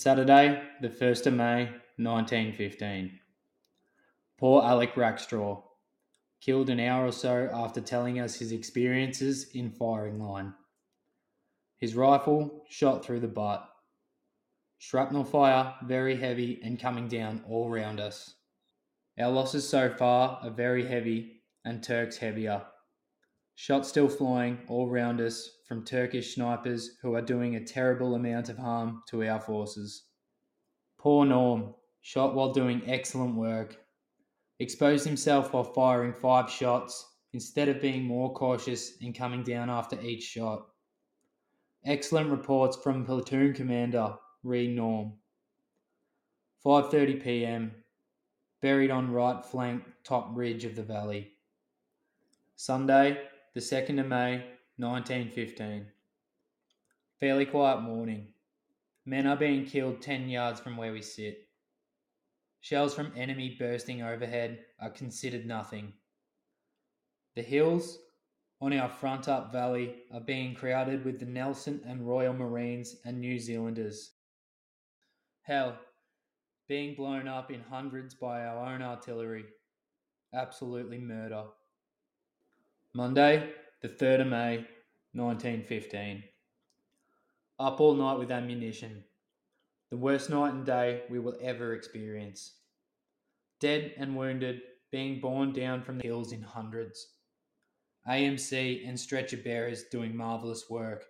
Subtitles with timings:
[0.00, 1.64] Saturday, the 1st of May,
[1.98, 3.20] 1915.
[4.38, 5.62] Poor Alec Rackstraw,
[6.40, 10.54] killed an hour or so after telling us his experiences in firing line.
[11.76, 13.68] His rifle shot through the butt.
[14.78, 18.36] Shrapnel fire very heavy and coming down all round us.
[19.18, 22.62] Our losses so far are very heavy and Turks heavier.
[23.62, 28.48] Shots still flying all round us from Turkish snipers who are doing a terrible amount
[28.48, 30.04] of harm to our forces.
[30.96, 33.76] Poor Norm, shot while doing excellent work.
[34.60, 40.00] Exposed himself while firing five shots instead of being more cautious and coming down after
[40.00, 40.66] each shot.
[41.84, 45.18] Excellent reports from platoon commander Reed Norm.
[46.64, 47.74] 5:30 p.m.
[48.62, 51.34] Buried on right flank top ridge of the valley.
[52.56, 53.18] Sunday,
[53.52, 54.44] the 2nd of May,
[54.76, 55.86] 1915.
[57.18, 58.28] Fairly quiet morning.
[59.04, 61.48] Men are being killed 10 yards from where we sit.
[62.60, 65.94] Shells from enemy bursting overhead are considered nothing.
[67.34, 67.98] The hills
[68.60, 73.18] on our front up valley are being crowded with the Nelson and Royal Marines and
[73.18, 74.12] New Zealanders.
[75.42, 75.76] Hell,
[76.68, 79.46] being blown up in hundreds by our own artillery.
[80.32, 81.46] Absolutely murder.
[82.92, 83.48] Monday,
[83.82, 84.66] the 3rd of May,
[85.12, 86.24] 1915.
[87.60, 89.04] Up all night with ammunition.
[89.90, 92.54] The worst night and day we will ever experience.
[93.60, 97.12] Dead and wounded being borne down from the hills in hundreds.
[98.08, 101.04] AMC and stretcher bearers doing marvellous work.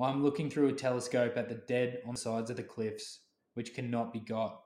[0.00, 3.20] I'm looking through a telescope at the dead on the sides of the cliffs,
[3.52, 4.62] which cannot be got,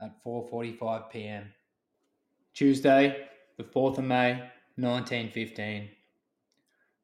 [0.00, 1.52] at 4:45 p.m.
[2.54, 4.40] Tuesday, the 4th of May,
[4.76, 5.88] 1915.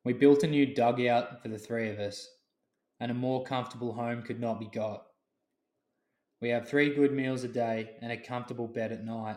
[0.03, 2.29] We built a new dugout for the three of us,
[2.99, 5.05] and a more comfortable home could not be got.
[6.41, 9.37] We have three good meals a day and a comfortable bed at night.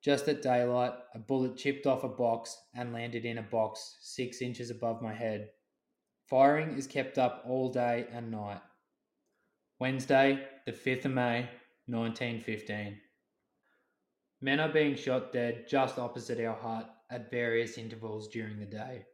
[0.00, 4.40] Just at daylight, a bullet chipped off a box and landed in a box six
[4.40, 5.48] inches above my head.
[6.26, 8.60] Firing is kept up all day and night.
[9.80, 11.48] Wednesday, the 5th of May,
[11.86, 13.00] 1915.
[14.40, 19.04] Men are being shot dead just opposite our hut at various intervals during the day.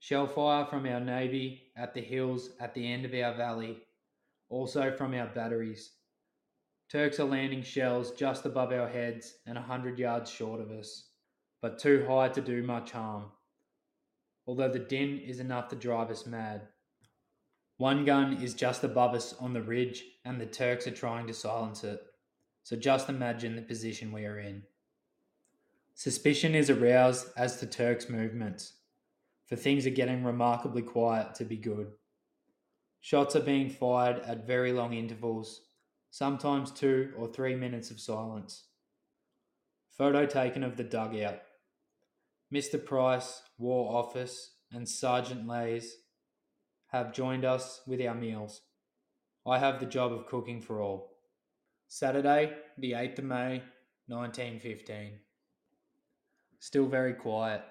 [0.00, 3.78] Shell fire from our navy at the hills at the end of our valley,
[4.48, 5.92] also from our batteries.
[6.90, 11.10] Turks are landing shells just above our heads and a hundred yards short of us,
[11.60, 13.24] but too high to do much harm,
[14.46, 16.68] although the din is enough to drive us mad.
[17.78, 21.34] One gun is just above us on the ridge, and the Turks are trying to
[21.34, 22.00] silence it,
[22.62, 24.62] so just imagine the position we are in.
[26.06, 28.74] Suspicion is aroused as to Turks' movements,
[29.44, 31.88] for things are getting remarkably quiet to be good.
[33.00, 35.62] Shots are being fired at very long intervals,
[36.12, 38.66] sometimes two or three minutes of silence.
[39.98, 41.40] Photo taken of the dugout.
[42.54, 42.84] Mr.
[42.84, 45.96] Price, War Office, and Sergeant Lays
[46.92, 48.60] have joined us with our meals.
[49.44, 51.16] I have the job of cooking for all.
[51.88, 53.62] Saturday, the 8th of May,
[54.06, 55.18] 1915.
[56.60, 57.62] Still very quiet.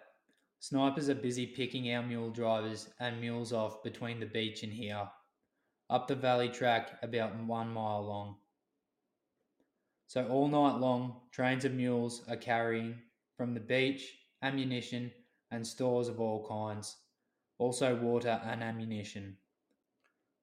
[0.59, 5.09] Snipers are busy picking our mule drivers and mules off between the beach and here,
[5.89, 8.37] up the valley track about one mile long.
[10.07, 12.95] So all night long, trains of mules are carrying
[13.37, 15.11] from the beach ammunition
[15.51, 16.97] and stores of all kinds,
[17.57, 19.37] also water and ammunition.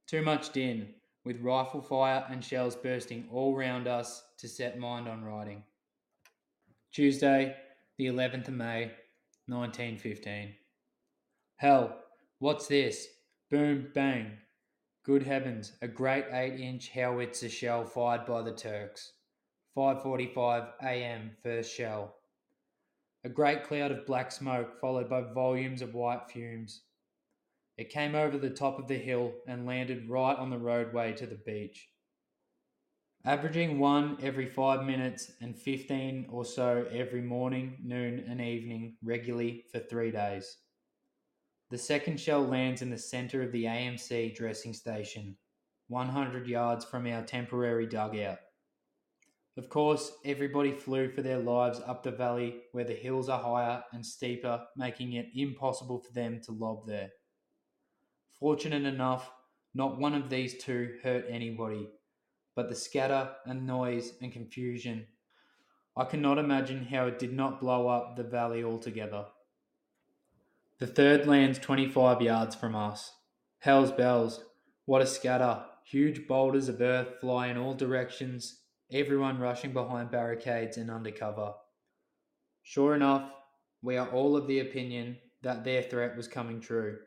[0.07, 5.09] Too much din, with rifle fire and shells bursting all round us to set mind
[5.09, 5.63] on riding.
[6.93, 7.57] Tuesday,
[8.03, 8.91] the 11th of May,
[9.47, 10.55] 1915.
[11.55, 11.97] Hell,
[12.41, 13.07] what's this?
[13.49, 14.39] Boom, bang.
[15.05, 19.13] Good heavens, a great 8 inch howitzer shell fired by the Turks.
[19.77, 21.37] 5:45 a.m.
[21.45, 22.17] first shell.
[23.23, 26.83] A great cloud of black smoke followed by volumes of white fumes.
[27.79, 31.27] It came over the top of the hill and landed right on the roadway to
[31.27, 31.89] the beach
[33.25, 39.65] averaging one every five minutes and 15 or so every morning, noon, and evening regularly
[39.71, 40.57] for three days.
[41.71, 45.37] The second shell lands in the center of the AMC dressing station,
[45.89, 48.39] 100 yards from our temporary dugout.
[49.57, 53.85] Of course, everybody flew for their lives up the valley where the hills are higher
[53.93, 57.11] and steeper, making it impossible for them to lob there.
[58.33, 59.31] Fortunate enough,
[59.75, 61.89] not one of these two hurt anybody,
[62.55, 65.07] but the scatter and noise and confusion.
[65.97, 69.27] I cannot imagine how it did not blow up the valley altogether.
[70.79, 73.13] The third lands 25 yards from us.
[73.59, 74.45] Hell's bells,
[74.85, 78.61] what a scatter, Huge boulders of earth fly in all directions,
[78.91, 81.55] everyone rushing behind barricades and under cover.
[82.63, 83.31] Sure enough,
[83.83, 86.99] we are all of the opinion that their threat was coming true.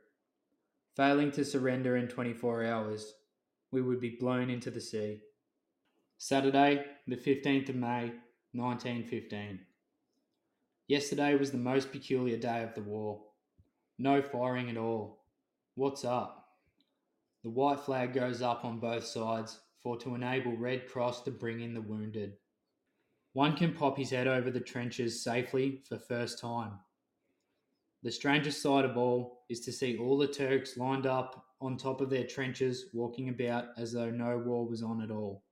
[0.95, 3.13] Failing to surrender in 24 hours,
[3.71, 5.21] we would be blown into the sea.
[6.17, 8.13] Saturday, the 15th of May,
[8.53, 9.59] 1915.
[10.87, 13.21] Yesterday was the most peculiar day of the war.
[13.99, 15.25] No firing at all.
[15.75, 16.47] What's up?
[17.43, 21.59] The white flag goes up on both sides for to enable Red Cross to bring
[21.59, 22.37] in the wounded.
[23.33, 26.79] One can pop his head over the trenches safely for first time.
[28.03, 31.99] The strangest sight of all is to see all the Turks lined up on top
[31.99, 35.44] of their trenches, walking about as though no war was on at all.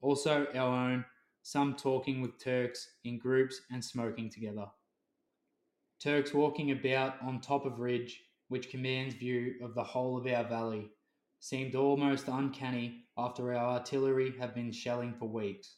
[0.00, 1.04] Also, our own,
[1.42, 4.66] some talking with Turks in groups and smoking together.
[6.00, 10.44] Turks walking about on top of ridge, which commands view of the whole of our
[10.44, 10.88] valley,
[11.40, 15.76] seemed almost uncanny after our artillery had been shelling for weeks.